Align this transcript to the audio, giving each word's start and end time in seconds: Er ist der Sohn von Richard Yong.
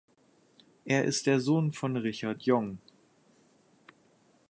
Er 0.83 1.05
ist 1.05 1.27
der 1.27 1.39
Sohn 1.39 1.73
von 1.73 1.95
Richard 1.95 2.41
Yong. 2.41 2.79